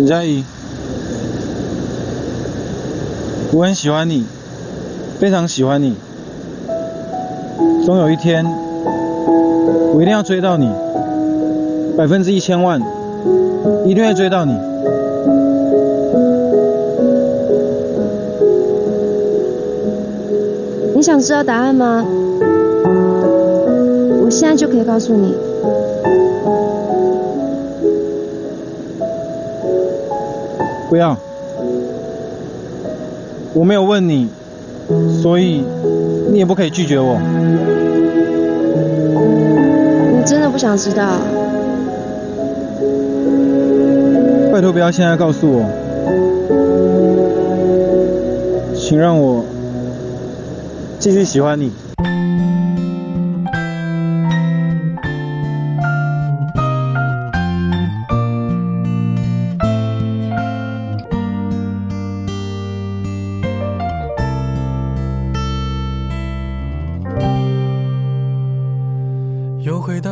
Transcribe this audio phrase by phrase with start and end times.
[0.00, 0.42] 陈佳怡，
[3.52, 4.24] 我很喜欢你，
[5.18, 5.94] 非常喜欢你。
[7.84, 8.42] 总有一天，
[9.92, 10.70] 我一定要追到你，
[11.98, 12.80] 百分之一千万，
[13.84, 14.54] 一定会追到你。
[20.94, 22.02] 你想知道答案吗？
[24.22, 25.34] 我现在就可以告诉你。
[30.90, 31.16] 不要，
[33.54, 34.28] 我没有问你，
[35.22, 35.64] 所以
[36.32, 37.16] 你也不可以拒绝我。
[40.18, 41.12] 你真的不想知道？
[44.52, 45.62] 拜托不要现在告诉我，
[48.74, 49.44] 请让我
[50.98, 51.70] 继续喜欢你。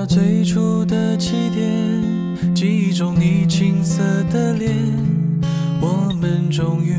[0.08, 4.74] 最初的起点，记忆中你青涩的脸，
[5.82, 6.94] 我们终于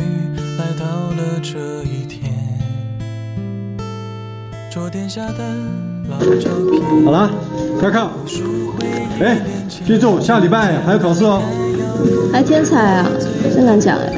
[0.59, 2.31] 来到了这一天。
[4.71, 5.55] 桌垫下的
[6.07, 7.31] 老照片，好了，
[7.81, 8.07] 开课。
[9.21, 11.41] 哎，记住下礼拜还有考试哦。
[12.31, 13.09] 还天才啊，
[13.52, 14.13] 真敢讲哎。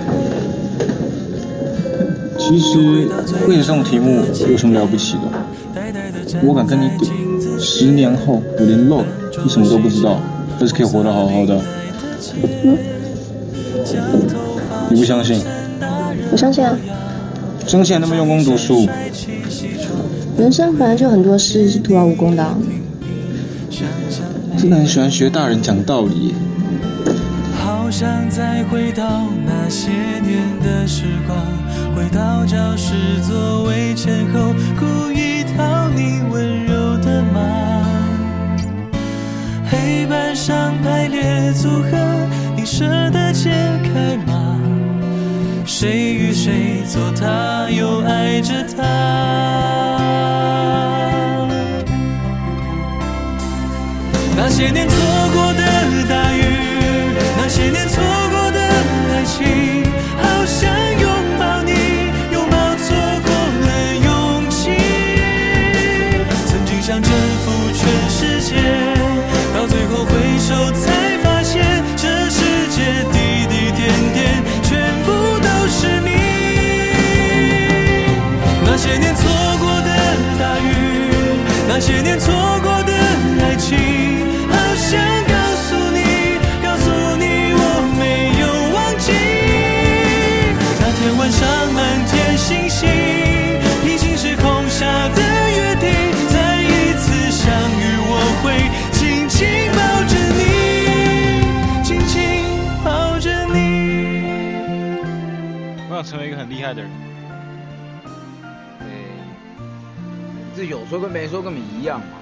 [2.37, 3.07] 其实
[3.47, 5.31] 会写这种题目有什么了不起的？
[6.43, 7.05] 我敢跟你赌，
[7.61, 9.03] 十年后我连漏
[9.43, 10.19] 你什么都不知道，
[10.59, 11.61] 但是可以活得好好的。
[12.63, 12.77] 嗯？
[14.89, 15.39] 你不相信？
[16.31, 16.75] 我相信啊。
[17.67, 18.89] 相信那么用功读书。
[20.37, 22.45] 人生本来就很多事是徒劳无功的。
[24.57, 26.33] 真的很喜欢学大人讲道理。
[27.55, 31.37] 好想再回到那些年的时光，
[31.95, 36.20] 回到教室座位前后，故意讨你
[41.53, 41.89] 组合，
[42.55, 43.49] 你舍得解
[43.83, 44.57] 开吗？
[45.65, 48.83] 谁与谁做他，又爱着他？
[54.35, 54.95] 那些年错
[55.33, 55.61] 过的
[56.09, 56.43] 大雨，
[57.37, 58.01] 那些年错
[58.31, 58.59] 过的
[59.13, 59.83] 爱情，
[60.17, 60.69] 好想
[60.99, 61.71] 拥抱你，
[62.33, 63.29] 拥抱错过
[63.65, 63.69] 了
[64.03, 64.71] 勇气。
[66.47, 67.11] 曾经想征
[106.51, 106.91] 厉害的人。
[108.81, 108.85] 哎，
[110.55, 112.17] 这有说跟没说跟你一样嘛？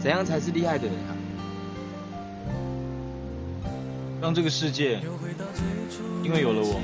[0.00, 1.16] 怎样才是厉害的人啊？
[4.20, 5.00] 让这个世界
[6.24, 6.80] 因为有了我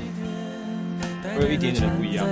[1.37, 2.25] 而有一点点的不一样。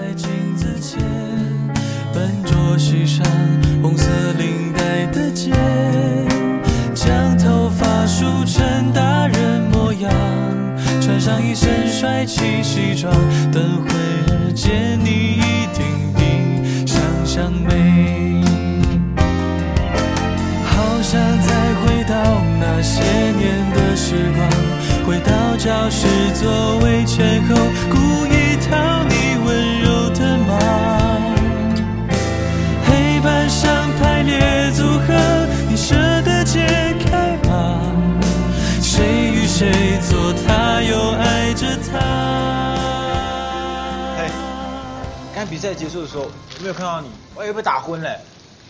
[45.43, 48.17] 刚比赛结束的时候，我没有看到你，我以为被打昏嘞。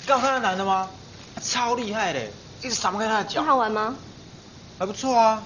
[0.07, 0.89] 刚看到男的吗？
[1.39, 2.19] 超厉害的，
[2.63, 3.41] 一直闪不开他的脚。
[3.41, 3.95] 很好玩吗？
[4.79, 5.43] 还不错啊，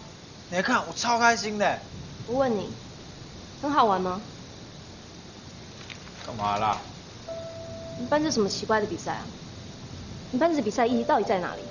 [0.49, 1.79] 你来看，我超开心的。
[2.27, 2.69] 我问你，
[3.61, 4.21] 很好玩吗？
[6.25, 6.77] 干嘛啦？
[7.99, 9.25] 你办这什么奇怪的比赛啊？
[10.31, 11.61] 你办这比赛意义到底在哪里？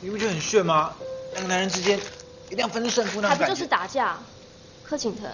[0.00, 0.92] 你不觉得很炫吗？
[1.34, 1.96] 两个男人之间
[2.50, 3.44] 一定要分出胜负那种感觉。
[3.44, 4.18] 还不就是打架？
[4.82, 5.30] 柯景腾，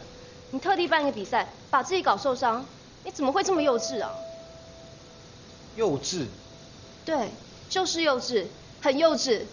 [0.53, 2.65] 你特地办一个比赛，把自己搞受伤，
[3.05, 4.13] 你怎么会这么幼稚啊？
[5.77, 6.27] 幼稚。
[7.07, 7.31] 对，
[7.71, 8.45] 就是幼稚，
[8.83, 9.45] 很幼稚。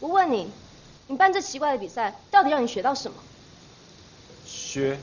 [0.00, 0.50] 我问你，
[1.08, 3.18] 你办这奇怪的比赛，到底让你学到什么？
[4.46, 4.98] 学？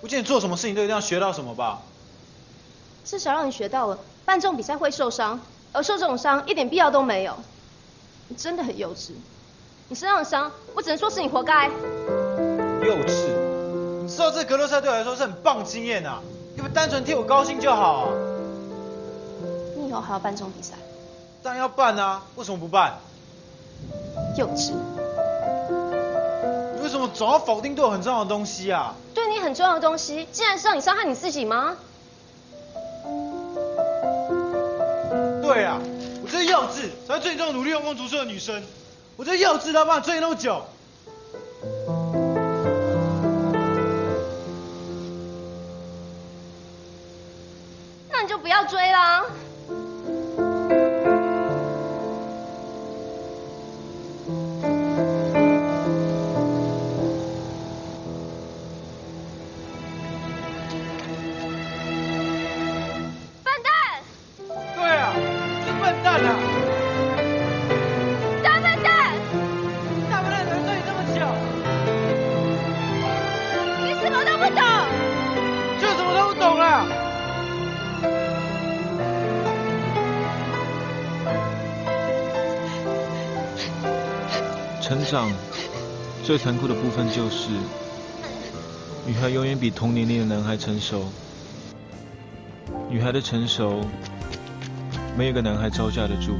[0.00, 1.82] 不见你做什么事情都一定要学到什么吧？
[3.04, 5.40] 至少让你学到了办这种比赛会受伤，
[5.72, 7.36] 而受这种伤一点必要都没有。
[8.28, 9.10] 你真的很幼稚。
[9.88, 11.66] 你身上的伤，我只能说是你活该。
[11.66, 13.27] 幼稚？
[14.18, 16.20] 你知道这格斗赛对我来说是很棒经验啊，
[16.56, 18.08] 你不单纯替我高兴就好啊。
[19.76, 20.74] 你以后还要办这种比赛？
[21.40, 22.98] 当然要办啊，为什么不办？
[24.36, 24.72] 幼稚。
[26.74, 28.92] 你为什么总要否定对我很重要的东西啊？
[29.14, 31.76] 对你很重要的东西，竟然是让你伤害你自己吗？
[35.40, 35.78] 对啊，
[36.24, 38.60] 我这幼稚，才会追你这种努力用功读书的女生。
[39.16, 40.64] 我这幼稚到把你追那么久。
[84.88, 85.30] 成长
[86.24, 87.50] 最残酷的部分就是，
[89.06, 91.04] 女孩永远比同年龄的男孩成熟。
[92.88, 93.84] 女孩的成熟，
[95.14, 96.32] 没有个男孩招架得住。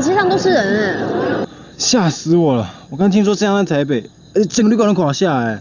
[0.00, 0.96] 可街上都是人
[1.42, 1.46] 哎。
[1.76, 2.66] 吓死我了！
[2.88, 5.60] 我刚听说这样在台北，呃，整个旅馆都垮下来。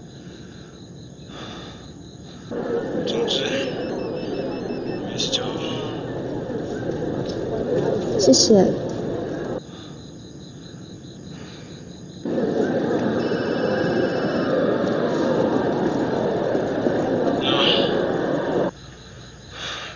[3.06, 3.44] 总之，
[5.12, 5.50] 没事就好。
[8.18, 8.66] 谢谢。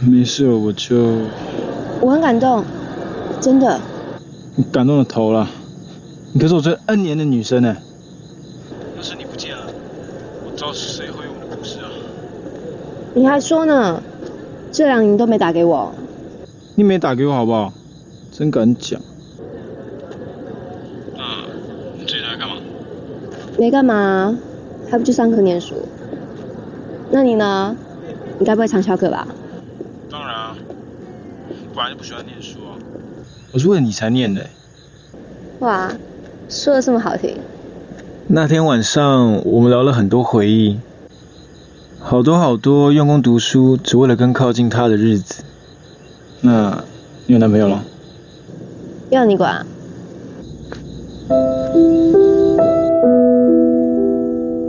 [0.01, 0.97] 没事，我就
[2.01, 2.65] 我很感动，
[3.39, 3.79] 真的。
[4.55, 5.49] 你感动了头了。
[6.31, 7.75] 你可是我追 N 年的女生呢。
[8.95, 9.65] 要是你不见了，
[10.45, 11.89] 我知道谁会有我的故事啊。
[13.15, 14.01] 你还说呢，
[14.71, 15.93] 这两年都没打给我。
[16.75, 17.73] 你没打给我好不好？
[18.31, 18.99] 真敢讲。
[21.15, 21.23] 那
[21.99, 22.55] 你最近在干嘛？
[23.59, 24.37] 没干嘛，
[24.89, 25.75] 还不去上课念书。
[27.11, 27.75] 那你呢？
[28.39, 29.27] 你该不会常翘课吧？
[30.09, 30.55] 当然啊，
[31.75, 32.73] 本来就不喜欢念书啊。
[33.53, 34.41] 我是为了你才念的。
[35.59, 35.91] 哇，
[36.49, 37.37] 说的这么好听。
[38.25, 40.79] 那天晚上，我们聊了很多回忆，
[41.99, 45.43] 好多好多用功读书，只为了更靠近他的日子。
[46.41, 46.83] 那
[47.27, 47.83] 你有男朋友了？
[49.11, 49.63] 要你管？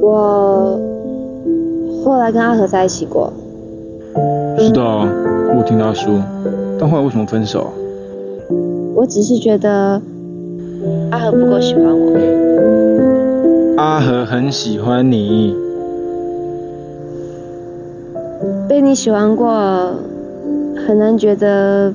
[0.02, 0.78] 我
[2.04, 3.32] 后来跟阿和在一起过。
[4.58, 5.08] 知道啊，
[5.56, 6.22] 我听他说。
[6.78, 7.72] 但后来为什么分手啊？
[9.04, 10.00] 我只是觉得
[11.10, 12.16] 阿和不够喜欢我。
[13.76, 15.54] 阿和很喜欢你。
[18.66, 19.92] 被你喜欢过，
[20.86, 21.92] 很难觉得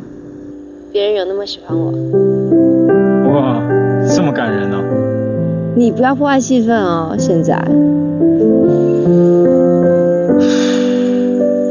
[0.92, 1.92] 别人有那么喜欢我。
[3.34, 3.60] 哇，
[4.08, 4.78] 这么感人哦！
[5.76, 7.60] 你不要破坏气氛哦，现在。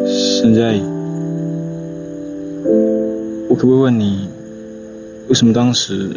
[0.04, 0.80] 现在，
[3.48, 4.28] 我可不可以问你，
[5.28, 6.08] 为什么当时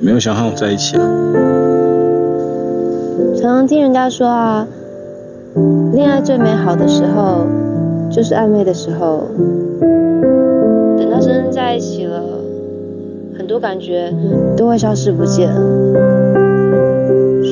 [0.00, 1.02] 没有想和我在一起啊？
[3.36, 4.66] 常常听人家说啊，
[5.92, 7.46] 恋爱最美好的时候
[8.10, 9.28] 就是暧昧的时候，
[10.98, 12.20] 等到真正在一起了，
[13.38, 14.12] 很多感觉
[14.56, 15.48] 都会消失不见。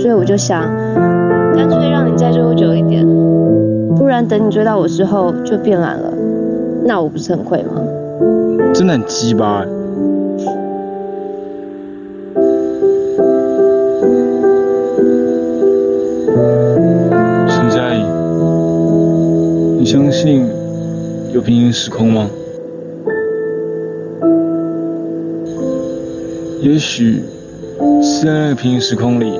[0.02, 0.62] 所以我就想，
[1.54, 3.06] 干脆让你再追我久一点，
[3.96, 6.12] 不然等你追到我之后就变懒了，
[6.84, 7.80] 那我不是很亏吗？
[8.74, 9.68] 真的很鸡巴欸。
[19.94, 20.44] 相信
[21.32, 22.28] 有平行时空吗？
[26.60, 27.22] 也许
[28.02, 29.38] 是在那个平行时空里，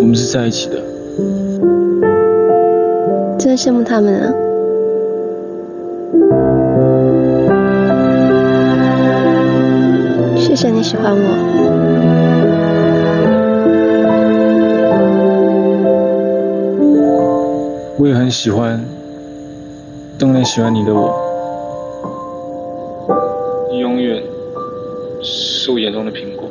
[0.00, 0.76] 我们是在一起的。
[3.36, 4.32] 真羡慕他们啊！
[10.36, 11.18] 谢谢你喜欢我。
[17.98, 18.80] 我也很喜欢
[20.18, 21.14] 动念喜欢你的我，
[23.70, 24.20] 你永远
[25.22, 26.50] 是我眼中的苹果。